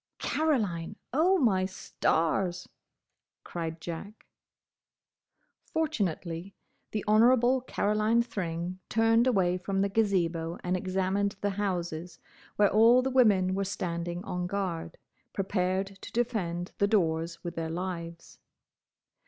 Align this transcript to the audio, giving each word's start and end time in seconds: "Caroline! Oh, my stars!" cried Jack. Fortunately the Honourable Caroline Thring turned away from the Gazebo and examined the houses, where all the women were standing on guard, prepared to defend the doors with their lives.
"Caroline! 0.17 0.95
Oh, 1.13 1.37
my 1.37 1.65
stars!" 1.67 2.67
cried 3.43 3.79
Jack. 3.79 4.25
Fortunately 5.67 6.55
the 6.89 7.05
Honourable 7.07 7.61
Caroline 7.61 8.23
Thring 8.23 8.79
turned 8.89 9.27
away 9.27 9.59
from 9.59 9.81
the 9.81 9.89
Gazebo 9.89 10.57
and 10.63 10.75
examined 10.75 11.35
the 11.41 11.51
houses, 11.51 12.17
where 12.55 12.71
all 12.73 13.03
the 13.03 13.11
women 13.11 13.53
were 13.53 13.63
standing 13.63 14.25
on 14.25 14.47
guard, 14.47 14.97
prepared 15.33 15.97
to 16.01 16.11
defend 16.11 16.71
the 16.79 16.87
doors 16.87 17.43
with 17.43 17.53
their 17.55 17.69
lives. 17.69 18.39